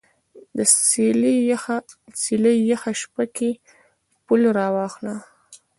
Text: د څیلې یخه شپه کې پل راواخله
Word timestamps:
د 0.57 0.59
څیلې 2.29 2.53
یخه 2.71 2.91
شپه 3.01 3.23
کې 3.35 3.51
پل 4.25 4.41
راواخله 4.57 5.15